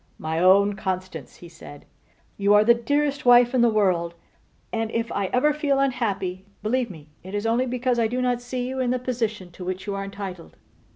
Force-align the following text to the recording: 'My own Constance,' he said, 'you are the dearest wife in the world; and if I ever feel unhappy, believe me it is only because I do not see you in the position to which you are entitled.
'My 0.17 0.39
own 0.39 0.73
Constance,' 0.75 1.35
he 1.35 1.47
said, 1.47 1.85
'you 2.35 2.55
are 2.55 2.63
the 2.63 2.73
dearest 2.73 3.23
wife 3.23 3.53
in 3.53 3.61
the 3.61 3.69
world; 3.69 4.15
and 4.73 4.89
if 4.89 5.11
I 5.11 5.27
ever 5.27 5.53
feel 5.53 5.77
unhappy, 5.77 6.47
believe 6.63 6.89
me 6.89 7.09
it 7.21 7.35
is 7.35 7.45
only 7.45 7.67
because 7.67 7.99
I 7.99 8.07
do 8.07 8.19
not 8.19 8.41
see 8.41 8.67
you 8.67 8.79
in 8.79 8.89
the 8.89 8.97
position 8.97 9.51
to 9.51 9.63
which 9.63 9.85
you 9.85 9.93
are 9.93 10.03
entitled. 10.03 10.57